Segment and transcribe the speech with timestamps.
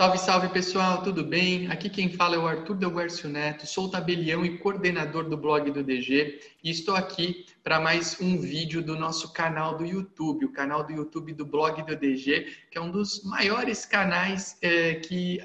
[0.00, 1.70] Salve, salve pessoal, tudo bem?
[1.70, 5.84] Aqui quem fala é o Arthur Delguercio Neto, sou tabelião e coordenador do blog do
[5.84, 10.82] DG e estou aqui para mais um vídeo do nosso canal do YouTube, o canal
[10.82, 15.38] do YouTube do blog do DG, que é um dos maiores canais é, que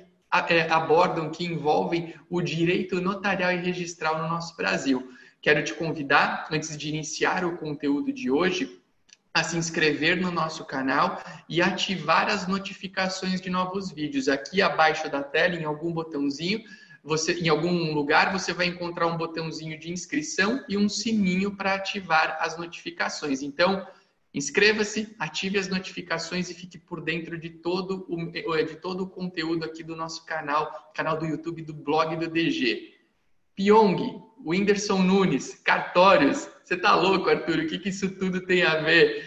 [0.48, 5.12] é, abordam, que envolvem o direito notarial e registral no nosso Brasil.
[5.42, 8.82] Quero te convidar, antes de iniciar o conteúdo de hoje,
[9.36, 14.30] a se inscrever no nosso canal e ativar as notificações de novos vídeos.
[14.30, 16.64] Aqui abaixo da tela, em algum botãozinho,
[17.04, 21.76] você, em algum lugar, você vai encontrar um botãozinho de inscrição e um sininho para
[21.76, 23.42] ativar as notificações.
[23.42, 23.86] Então,
[24.34, 29.66] inscreva-se, ative as notificações e fique por dentro de todo, o, de todo o conteúdo
[29.66, 32.94] aqui do nosso canal, canal do YouTube do blog do DG.
[33.54, 36.55] Pyong, Whindersson Nunes, cartórios.
[36.66, 37.60] Você tá louco, Arthur?
[37.60, 39.24] O que, que isso tudo tem a ver?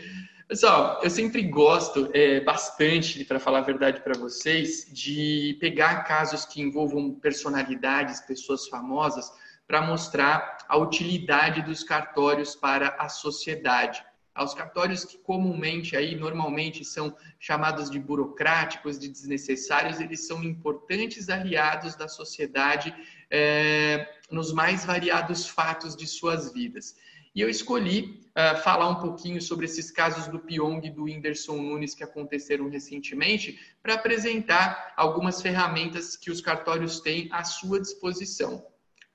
[0.49, 6.45] Pessoal, eu sempre gosto é, bastante, para falar a verdade para vocês, de pegar casos
[6.45, 9.31] que envolvam personalidades, pessoas famosas,
[9.69, 14.05] para mostrar a utilidade dos cartórios para a sociedade.
[14.37, 21.29] Os cartórios que comumente aí normalmente são chamados de burocráticos, de desnecessários, eles são importantes
[21.29, 22.93] aliados da sociedade
[23.31, 26.97] é, nos mais variados fatos de suas vidas.
[27.35, 31.57] E eu escolhi uh, falar um pouquinho sobre esses casos do Pyong e do Whindersson
[31.57, 38.65] Nunes que aconteceram recentemente, para apresentar algumas ferramentas que os cartórios têm à sua disposição.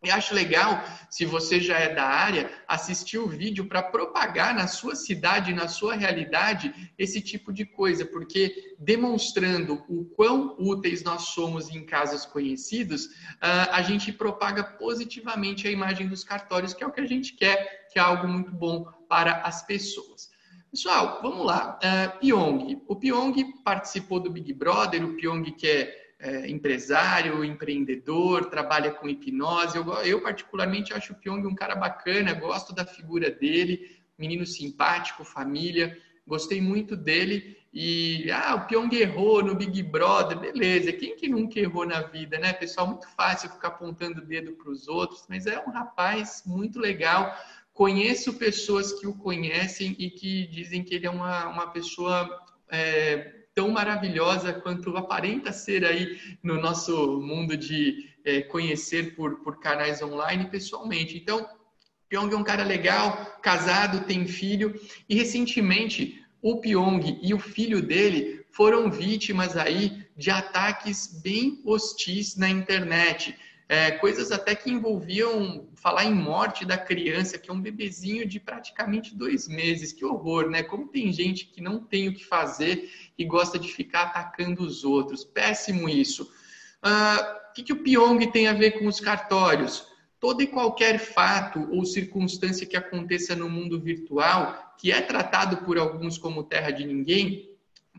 [0.03, 4.67] E acho legal, se você já é da área, assistir o vídeo para propagar na
[4.67, 11.27] sua cidade, na sua realidade, esse tipo de coisa, porque demonstrando o quão úteis nós
[11.27, 16.87] somos em casos conhecidos, ah, a gente propaga positivamente a imagem dos cartórios, que é
[16.87, 20.33] o que a gente quer, que é algo muito bom para as pessoas.
[20.69, 21.77] Pessoal, vamos lá.
[21.77, 22.81] Uh, Pyong.
[22.87, 29.09] O Pyong participou do Big Brother, o Pyong que é é, empresário, empreendedor, trabalha com
[29.09, 29.75] hipnose.
[29.75, 35.25] Eu, eu, particularmente, acho o Pyong um cara bacana, gosto da figura dele, menino simpático,
[35.25, 37.57] família, gostei muito dele.
[37.73, 40.93] E, ah, o Pyong errou no Big Brother, beleza.
[40.93, 42.87] Quem que nunca errou na vida, né, pessoal?
[42.87, 47.35] Muito fácil ficar apontando o dedo para os outros, mas é um rapaz muito legal.
[47.73, 52.29] Conheço pessoas que o conhecem e que dizem que ele é uma, uma pessoa.
[52.69, 59.59] É, tão maravilhosa quanto aparenta ser aí no nosso mundo de é, conhecer por, por
[59.59, 61.17] canais online pessoalmente.
[61.17, 61.47] Então,
[62.09, 67.81] Pyong é um cara legal, casado, tem filho e recentemente o Pyong e o filho
[67.81, 73.35] dele foram vítimas aí de ataques bem hostis na internet
[73.67, 78.39] é, coisas até que envolviam falar em morte da criança, que é um bebezinho de
[78.39, 79.93] praticamente dois meses.
[79.93, 80.63] Que horror, né?
[80.63, 84.83] Como tem gente que não tem o que fazer e gosta de ficar atacando os
[84.83, 85.23] outros.
[85.23, 86.29] Péssimo isso.
[86.81, 89.87] Ah, o que, que o Pyong tem a ver com os cartórios?
[90.19, 95.77] Todo e qualquer fato ou circunstância que aconteça no mundo virtual, que é tratado por
[95.77, 97.52] alguns como terra de ninguém,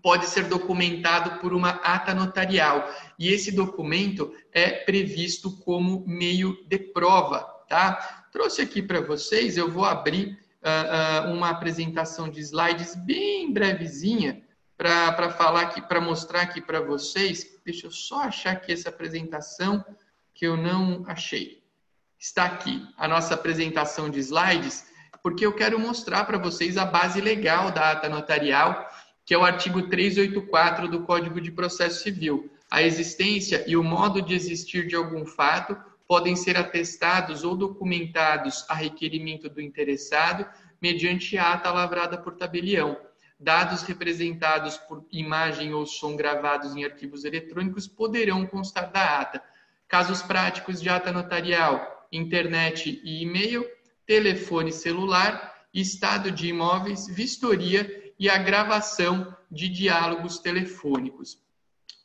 [0.04, 2.86] pode ser documentado por uma ata notarial.
[3.18, 8.26] E esse documento é previsto como meio de prova, tá?
[8.30, 14.44] Trouxe aqui para vocês, eu vou abrir uh, uh, uma apresentação de slides bem brevezinha
[14.76, 17.58] para falar aqui, para mostrar aqui para vocês.
[17.64, 19.82] Deixa eu só achar aqui essa apresentação
[20.34, 21.62] que eu não achei.
[22.18, 24.84] Está aqui a nossa apresentação de slides,
[25.22, 28.86] porque eu quero mostrar para vocês a base legal da ata notarial
[29.24, 32.50] que é o artigo 384 do Código de Processo Civil.
[32.70, 35.76] A existência e o modo de existir de algum fato
[36.06, 40.46] podem ser atestados ou documentados a requerimento do interessado
[40.80, 42.98] mediante ata lavrada por tabelião.
[43.40, 49.42] Dados representados por imagem ou som gravados em arquivos eletrônicos poderão constar da ata.
[49.88, 53.66] Casos práticos de ata notarial, internet e e-mail,
[54.06, 61.38] telefone celular, estado de imóveis, vistoria e a gravação de diálogos telefônicos.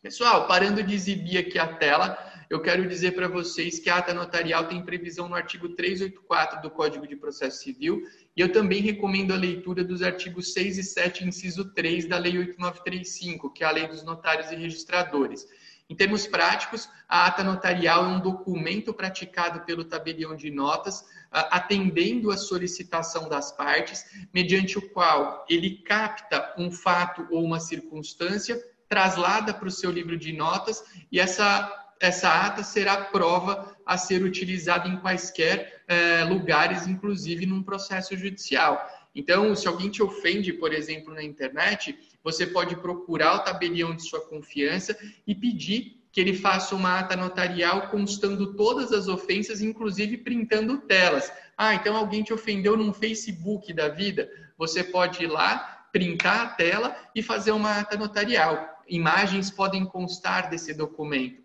[0.01, 2.17] Pessoal, parando de exibir aqui a tela,
[2.49, 6.71] eu quero dizer para vocês que a ata notarial tem previsão no artigo 384 do
[6.71, 8.01] Código de Processo Civil
[8.35, 12.37] e eu também recomendo a leitura dos artigos 6 e 7, inciso 3 da Lei
[12.37, 15.45] 8935, que é a Lei dos Notários e Registradores.
[15.89, 22.29] Em termos práticos, a ata notarial é um documento praticado pelo tabelião de notas, atendendo
[22.29, 29.53] a solicitação das partes, mediante o qual ele capta um fato ou uma circunstância, traslada
[29.53, 34.87] para o seu livro de notas e essa essa ata será prova a ser utilizada
[34.87, 38.87] em quaisquer eh, lugares, inclusive num processo judicial.
[39.13, 44.03] Então, se alguém te ofende, por exemplo, na internet, você pode procurar o tabelião de
[44.03, 50.17] sua confiança e pedir que ele faça uma ata notarial constando todas as ofensas, inclusive
[50.17, 51.31] printando telas.
[51.57, 54.29] Ah, então alguém te ofendeu num Facebook da vida?
[54.57, 58.83] Você pode ir lá, printar a tela e fazer uma ata notarial.
[58.87, 61.43] Imagens podem constar desse documento.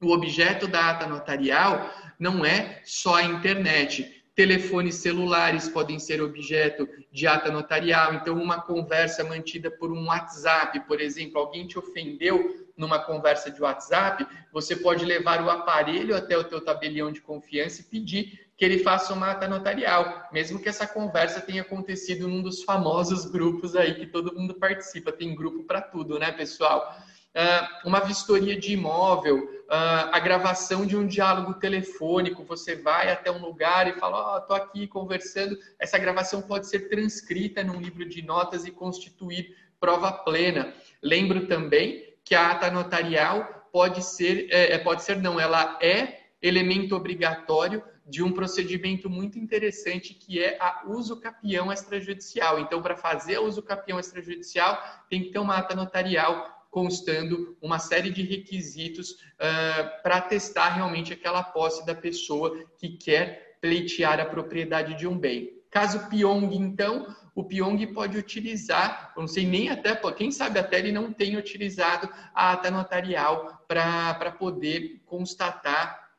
[0.00, 4.24] O objeto da ata notarial não é só a internet.
[4.36, 8.12] Telefones celulares podem ser objeto de ata notarial.
[8.12, 13.62] Então, uma conversa mantida por um WhatsApp, por exemplo, alguém te ofendeu numa conversa de
[13.62, 18.64] WhatsApp, você pode levar o aparelho até o teu tabelião de confiança e pedir que
[18.64, 23.74] ele faça uma ata notarial, mesmo que essa conversa tenha acontecido num dos famosos grupos
[23.74, 25.10] aí que todo mundo participa.
[25.10, 26.94] Tem grupo para tudo, né, pessoal?
[27.36, 32.44] Uh, uma vistoria de imóvel, uh, a gravação de um diálogo telefônico.
[32.44, 35.56] Você vai até um lugar e fala: Ó, oh, aqui conversando.
[35.78, 40.72] Essa gravação pode ser transcrita num livro de notas e constituir prova plena.
[41.02, 46.20] Lembro também que a ata notarial pode ser, é, é pode ser não, ela é
[46.40, 52.60] elemento obrigatório de um procedimento muito interessante que é a uso capião extrajudicial.
[52.60, 54.80] Então, para fazer a uso capião extrajudicial,
[55.10, 61.10] tem que ter uma ata notarial constando uma série de requisitos uh, para testar realmente
[61.10, 65.58] aquela posse da pessoa que quer pleitear a propriedade de um bem.
[65.70, 70.78] Caso Pyong, então, o Pyong pode utilizar, eu não sei nem até, quem sabe até
[70.78, 76.10] ele não tenha utilizado a ata notarial para poder constatar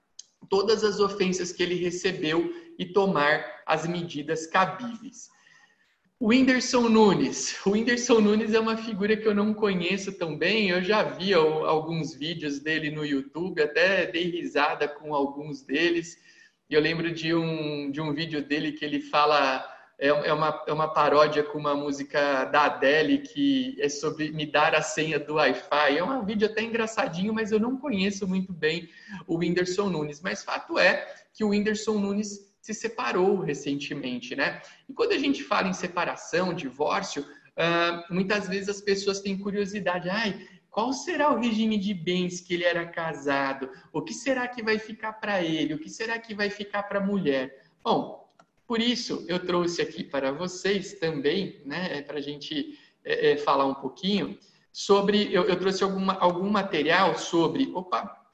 [0.50, 5.30] todas as ofensas que ele recebeu e tomar as medidas cabíveis.
[6.20, 7.56] O Whindersson Nunes.
[7.64, 10.72] O Whindersson Nunes é uma figura que eu não conheço tão bem.
[10.72, 16.18] Eu já vi alguns vídeos dele no YouTube, até dei risada com alguns deles.
[16.68, 19.64] Eu lembro de um, de um vídeo dele que ele fala.
[20.00, 24.46] É, é, uma, é uma paródia com uma música da Adele que é sobre me
[24.46, 25.98] dar a senha do Wi-Fi.
[25.98, 28.90] É um vídeo até engraçadinho, mas eu não conheço muito bem
[29.28, 30.20] o Whindersson Nunes.
[30.22, 34.62] Mas fato é que o Whindersson Nunes se separou recentemente, né?
[34.90, 40.10] E quando a gente fala em separação, divórcio, uh, muitas vezes as pessoas têm curiosidade,
[40.10, 43.70] ai, qual será o regime de bens que ele era casado?
[43.94, 45.76] O que será que vai ficar para ele?
[45.76, 47.70] O que será que vai ficar para a mulher?
[47.82, 48.30] Bom,
[48.68, 53.66] por isso eu trouxe aqui para vocês também, né, para a gente é, é, falar
[53.66, 54.38] um pouquinho
[54.74, 55.34] sobre.
[55.34, 57.72] Eu, eu trouxe alguma, algum material sobre.
[57.74, 58.30] Opa,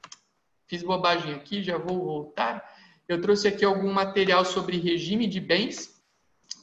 [0.66, 2.73] fiz bobagem aqui, já vou voltar
[3.08, 5.94] eu trouxe aqui algum material sobre regime de bens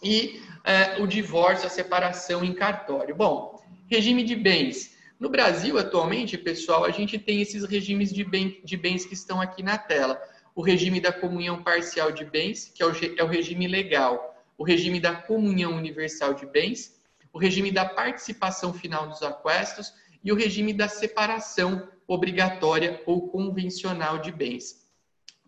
[0.04, 3.16] e é, o divórcio, a separação em cartório.
[3.16, 4.98] Bom, regime de bens.
[5.20, 9.40] No Brasil, atualmente, pessoal, a gente tem esses regimes de, bem, de bens que estão
[9.40, 10.20] aqui na tela.
[10.56, 14.36] O regime da comunhão parcial de bens, que é o, é o regime legal.
[14.58, 17.00] O regime da comunhão universal de bens.
[17.32, 19.94] O regime da participação final dos aquestos
[20.24, 24.81] e o regime da separação obrigatória ou convencional de bens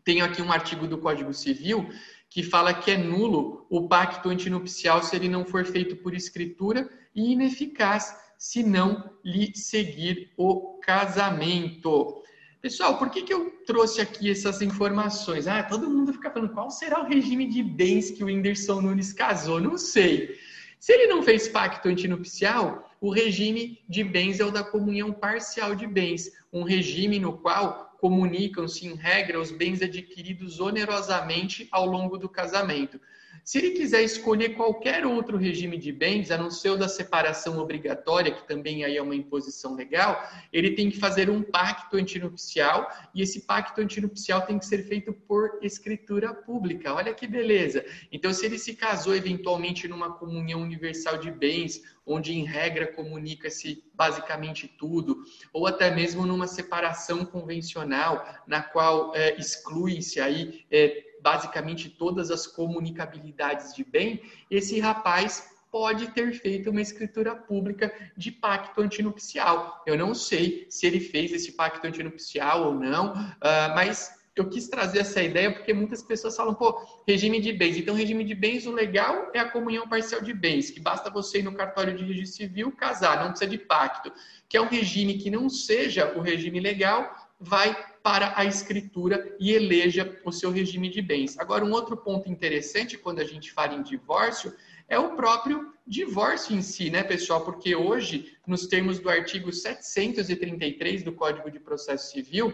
[0.03, 1.89] tenho aqui um artigo do Código Civil
[2.29, 6.89] que fala que é nulo o pacto antinupcial se ele não for feito por escritura
[7.15, 12.23] e ineficaz se não lhe seguir o casamento.
[12.59, 15.47] Pessoal, por que, que eu trouxe aqui essas informações?
[15.47, 19.13] Ah, todo mundo fica falando qual será o regime de bens que o Whindersson Nunes
[19.13, 19.59] casou?
[19.59, 20.37] Não sei.
[20.79, 25.75] Se ele não fez pacto antinupcial, o regime de bens é o da comunhão parcial
[25.75, 32.17] de bens, um regime no qual comunicam-se em regra os bens adquiridos onerosamente ao longo
[32.17, 32.99] do casamento.
[33.43, 37.59] Se ele quiser escolher qualquer outro regime de bens, a não ser o da separação
[37.59, 42.89] obrigatória, que também aí é uma imposição legal, ele tem que fazer um pacto antinupcial
[43.13, 46.93] e esse pacto antinupcial tem que ser feito por escritura pública.
[46.93, 47.83] Olha que beleza.
[48.11, 53.83] Então, se ele se casou eventualmente numa comunhão universal de bens, onde em regra comunica-se
[53.93, 61.89] basicamente tudo, ou até mesmo numa separação convencional, na qual é, exclui-se aí é, basicamente
[61.89, 68.81] todas as comunicabilidades de bem, esse rapaz pode ter feito uma escritura pública de pacto
[68.81, 69.81] antinupcial.
[69.87, 74.67] Eu não sei se ele fez esse pacto antinupcial ou não, uh, mas eu quis
[74.67, 77.77] trazer essa ideia porque muitas pessoas falam, pô, regime de bens.
[77.77, 81.39] Então, regime de bens, o legal é a comunhão parcial de bens, que basta você
[81.39, 84.11] ir no cartório de registro civil casar, não precisa de pacto.
[84.49, 89.53] Que é um regime que não seja o regime legal, vai para a escritura e
[89.53, 91.39] eleja o seu regime de bens.
[91.39, 94.53] Agora, um outro ponto interessante quando a gente fala em divórcio
[94.89, 97.45] é o próprio divórcio em si, né, pessoal?
[97.45, 102.53] Porque hoje, nos termos do artigo 733 do Código de Processo Civil,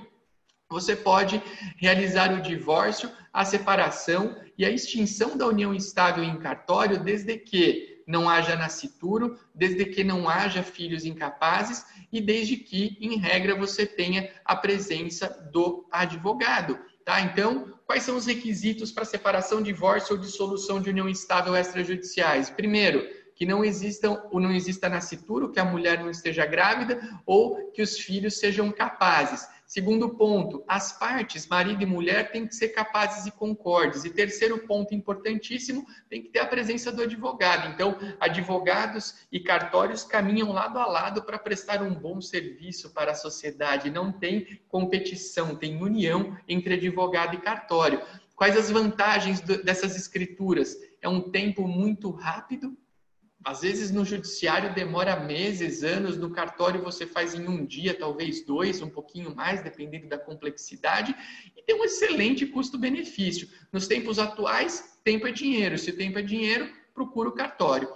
[0.69, 1.41] você pode
[1.77, 7.98] realizar o divórcio, a separação e a extinção da união estável em cartório, desde que
[8.09, 13.85] não haja nascituro, desde que não haja filhos incapazes e desde que, em regra, você
[13.85, 16.79] tenha a presença do advogado.
[17.05, 17.21] Tá?
[17.21, 22.49] Então, quais são os requisitos para separação, divórcio ou dissolução de união estável extrajudiciais?
[22.49, 23.07] Primeiro,
[23.39, 27.81] que não existam ou não exista nascituro, que a mulher não esteja grávida ou que
[27.81, 29.47] os filhos sejam capazes.
[29.65, 34.03] Segundo ponto, as partes, marido e mulher, têm que ser capazes e concordes.
[34.03, 37.71] E terceiro ponto importantíssimo, tem que ter a presença do advogado.
[37.71, 43.15] Então, advogados e cartórios caminham lado a lado para prestar um bom serviço para a
[43.15, 43.89] sociedade.
[43.89, 48.01] Não tem competição, tem união entre advogado e cartório.
[48.35, 50.75] Quais as vantagens dessas escrituras?
[51.01, 52.75] É um tempo muito rápido,
[53.43, 58.45] às vezes no judiciário demora meses, anos, no cartório você faz em um dia, talvez
[58.45, 61.15] dois, um pouquinho mais, dependendo da complexidade,
[61.55, 63.49] e tem um excelente custo-benefício.
[63.71, 65.77] Nos tempos atuais, tempo é dinheiro.
[65.77, 67.89] Se tempo é dinheiro, procura o cartório.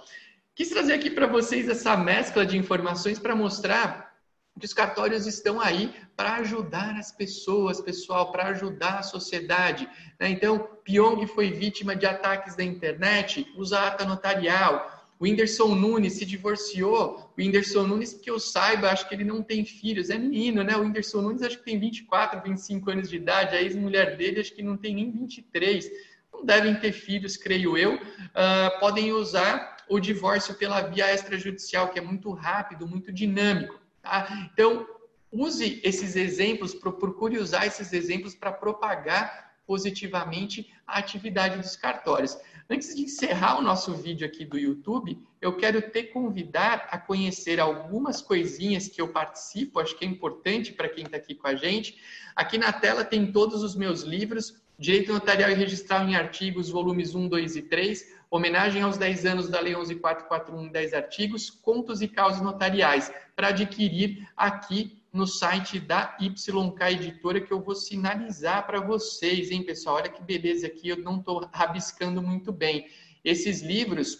[0.54, 4.14] Quis trazer aqui para vocês essa mescla de informações para mostrar
[4.58, 9.88] que os cartórios estão aí para ajudar as pessoas, pessoal, para ajudar a sociedade.
[10.18, 10.30] Né?
[10.30, 15.03] Então, Pyong foi vítima de ataques da internet, usa ata notarial.
[15.24, 17.30] Whindersson Nunes se divorciou.
[17.34, 20.76] O Whindersson Nunes, que eu saiba, acho que ele não tem filhos, é menino, né?
[20.76, 23.56] O Whindersson Nunes acho que tem 24, 25 anos de idade.
[23.56, 25.90] A ex-mulher dele acho que não tem nem 23.
[26.30, 27.94] Não devem ter filhos, creio eu.
[27.94, 33.80] Uh, podem usar o divórcio pela via extrajudicial, que é muito rápido, muito dinâmico.
[34.02, 34.50] Tá?
[34.52, 34.86] Então,
[35.32, 42.36] use esses exemplos, procure usar esses exemplos para propagar positivamente a atividade dos cartórios.
[42.68, 47.60] Antes de encerrar o nosso vídeo aqui do YouTube, eu quero te convidar a conhecer
[47.60, 51.54] algumas coisinhas que eu participo, acho que é importante para quem está aqui com a
[51.54, 51.98] gente.
[52.34, 57.14] Aqui na tela tem todos os meus livros, Direito Notarial e Registral em Artigos, volumes
[57.14, 62.08] 1, 2 e 3, Homenagem aos 10 anos da Lei 11441 10 artigos, Contos e
[62.08, 68.80] Causas Notariais, para adquirir aqui no site da YK Editora que eu vou sinalizar para
[68.80, 69.96] vocês, hein, pessoal?
[69.96, 72.88] Olha que beleza aqui, eu não estou rabiscando muito bem.
[73.24, 74.14] Esses livros,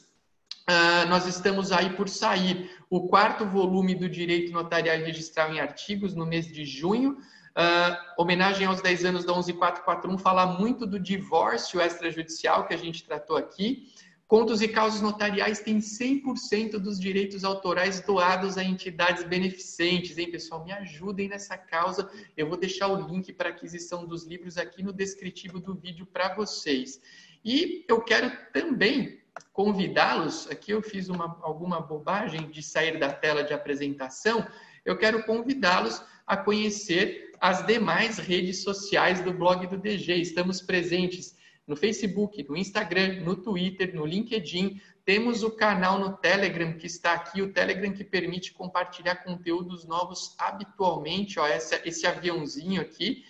[0.71, 2.71] uh, nós estamos aí por sair.
[2.89, 7.19] O quarto volume do Direito Notarial Registral em Artigos, no mês de junho.
[7.57, 13.05] Uh, homenagem aos 10 anos da 11441, fala muito do divórcio extrajudicial que a gente
[13.05, 13.93] tratou aqui.
[14.27, 20.65] Contos e causas notariais têm 100% dos direitos autorais doados a entidades beneficentes, hein, pessoal?
[20.65, 22.11] Me ajudem nessa causa.
[22.35, 26.35] Eu vou deixar o link para aquisição dos livros aqui no descritivo do vídeo para
[26.35, 27.01] vocês.
[27.45, 29.21] E eu quero também
[29.53, 34.47] convidá-los, aqui eu fiz uma, alguma bobagem de sair da tela de apresentação,
[34.85, 40.15] eu quero convidá-los a conhecer as demais redes sociais do blog do DG.
[40.15, 44.81] Estamos presentes no Facebook, no Instagram, no Twitter, no LinkedIn.
[45.05, 50.35] Temos o canal no Telegram que está aqui, o Telegram que permite compartilhar conteúdos novos
[50.39, 53.25] habitualmente, ó, esse, aviãozinho aqui.